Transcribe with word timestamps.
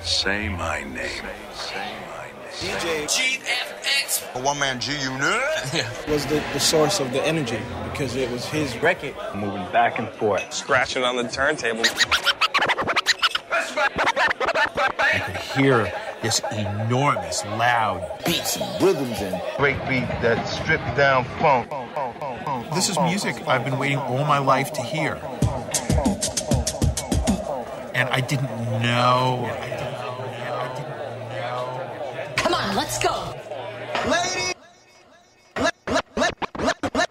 Say 0.00 0.48
my 0.48 0.82
name. 0.82 1.24
Say 1.54 1.92
my 2.08 2.26
name. 2.26 2.76
DJ 2.78 3.04
GFX. 3.04 4.34
a 4.34 4.42
one 4.42 4.58
man 4.58 4.80
G 4.80 4.92
unit. 4.92 5.18
was 6.08 6.24
the, 6.26 6.42
the 6.52 6.60
source 6.60 6.98
of 6.98 7.12
the 7.12 7.22
energy 7.26 7.58
because 7.90 8.16
it 8.16 8.30
was 8.30 8.46
his 8.46 8.76
record. 8.78 9.14
moving 9.34 9.70
back 9.70 9.98
and 9.98 10.08
forth. 10.08 10.52
Scratching 10.52 11.04
on 11.04 11.16
the 11.16 11.28
turntable. 11.28 11.82
I 15.12 15.22
could 15.26 15.36
hear 15.36 15.92
this 16.22 16.40
enormous, 16.52 17.44
loud 17.44 18.18
beats 18.24 18.56
and 18.56 18.82
rhythms 18.82 19.20
and 19.20 19.34
breakbeat, 19.58 20.08
that 20.22 20.44
stripped 20.46 20.96
down 20.96 21.24
funk. 21.38 21.70
this 22.74 22.88
is 22.88 22.98
music 23.00 23.46
I've 23.46 23.64
been 23.64 23.78
waiting 23.78 23.98
all 23.98 24.24
my 24.24 24.38
life 24.38 24.72
to 24.72 24.82
hear. 24.82 25.20
And 28.00 28.08
I 28.08 28.20
didn't 28.22 28.48
know. 28.80 29.44
I 29.44 29.68
didn't, 29.68 29.84
I 29.84 30.74
didn't 30.74 31.28
know. 31.36 32.34
Come 32.36 32.54
on, 32.54 32.74
let's 32.74 32.98
go. 32.98 33.34
Ladies, 34.08 34.54
le- 35.58 35.70
le- 35.86 36.00
le- 36.16 36.30
le- 36.56 36.90
le- 36.94 37.10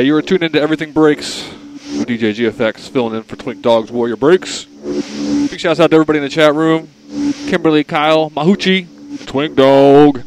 you 0.00 0.16
are 0.16 0.22
tuned 0.22 0.42
into 0.42 0.60
Everything 0.60 0.92
Breaks 0.92 1.42
DJ 2.04 2.32
GFX 2.34 2.88
filling 2.88 3.14
in 3.14 3.22
for 3.22 3.36
Twink 3.36 3.62
Dogs 3.62 3.90
Warrior 3.90 4.16
Breaks. 4.16 4.64
Big 4.64 5.60
shouts 5.60 5.80
out 5.80 5.90
to 5.90 5.96
everybody 5.96 6.18
in 6.18 6.24
the 6.24 6.30
chat 6.30 6.54
room. 6.54 6.88
Kimberly, 7.48 7.84
Kyle, 7.84 8.30
Mahuchi, 8.30 8.86
Twink 9.26 9.56
Dog. 9.56 10.22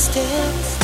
still 0.00 0.79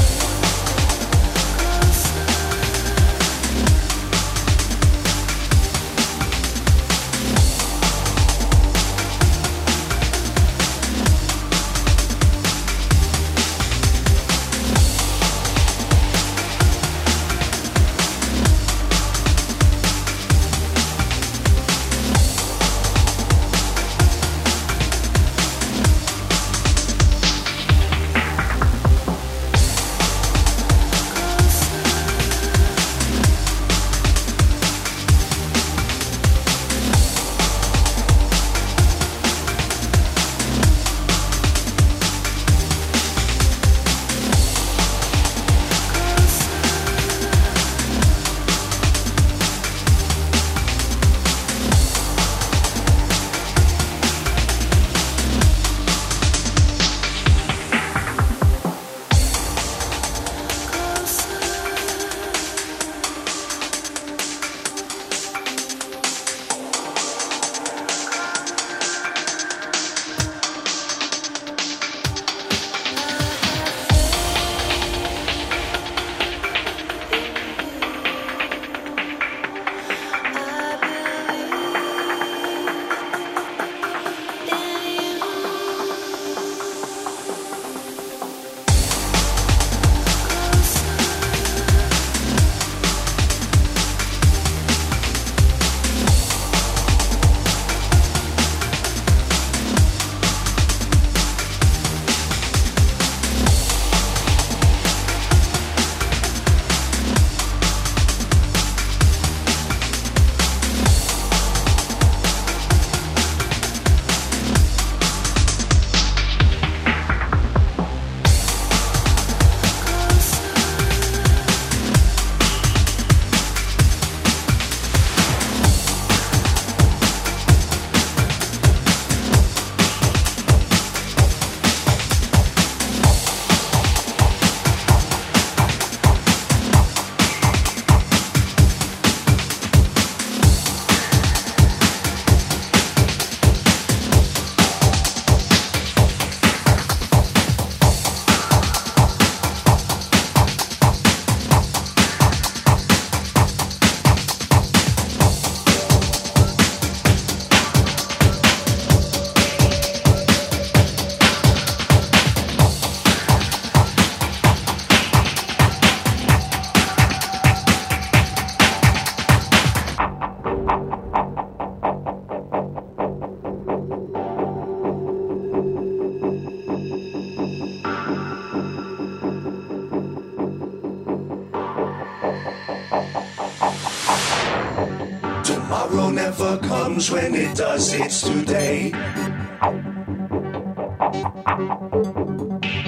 comes 186.97 187.11
when 187.11 187.35
it 187.35 187.55
does 187.55 187.93
its 187.93 188.23
today. 188.23 188.91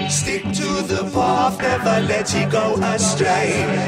Stick 0.09 0.41
to 0.41 0.69
the 0.89 1.07
path, 1.13 1.61
never 1.61 2.01
let 2.07 2.33
it 2.33 2.51
go 2.51 2.73
astray. 2.81 3.78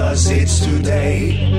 When 0.00 0.12
it 0.12 0.42
it's 0.42 0.60
today. 0.64 1.49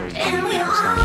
so 0.00 0.06
you 0.06 0.12
can 0.12 0.44
understand. 0.44 0.99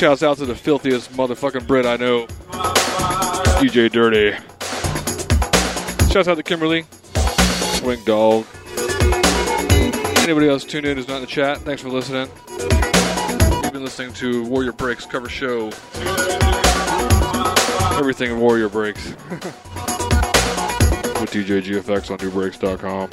Shouts 0.00 0.22
out 0.22 0.38
to 0.38 0.46
the 0.46 0.54
filthiest 0.54 1.12
motherfucking 1.12 1.66
Brit 1.66 1.84
I 1.84 1.96
know, 1.98 2.26
DJ 3.60 3.92
Dirty. 3.92 4.30
Shouts 6.10 6.26
out 6.26 6.36
to 6.36 6.42
Kimberly, 6.42 6.86
Swing 7.74 8.02
Dog. 8.06 8.46
Anybody 10.22 10.48
else 10.48 10.64
tuned 10.64 10.86
in 10.86 10.96
who's 10.96 11.06
not 11.06 11.16
in 11.16 11.20
the 11.20 11.26
chat, 11.26 11.58
thanks 11.58 11.82
for 11.82 11.90
listening. 11.90 12.30
You've 13.62 13.74
been 13.74 13.84
listening 13.84 14.14
to 14.14 14.42
Warrior 14.46 14.72
Breaks 14.72 15.04
cover 15.04 15.28
show. 15.28 15.66
Everything 17.98 18.30
in 18.30 18.40
Warrior 18.40 18.70
Breaks. 18.70 19.04
With 21.20 21.30
DJ 21.30 21.60
GFX 21.60 22.10
on 22.10 22.16
nubreaks.com. 22.20 23.10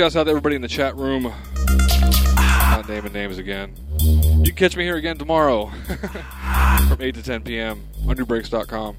shouts 0.00 0.16
out 0.16 0.24
to 0.24 0.30
everybody 0.30 0.56
in 0.56 0.62
the 0.62 0.68
chat 0.68 0.96
room. 0.96 1.24
Not 1.24 2.88
naming 2.88 3.12
names 3.12 3.36
again. 3.36 3.76
You 3.98 4.44
can 4.44 4.54
catch 4.54 4.74
me 4.74 4.82
here 4.82 4.96
again 4.96 5.18
tomorrow 5.18 5.66
from 6.88 7.02
8 7.02 7.16
to 7.16 7.22
10 7.22 7.42
p.m. 7.42 7.86
on 8.08 8.16
nubreaks.com. 8.16 8.96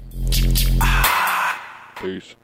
Peace. 1.96 2.36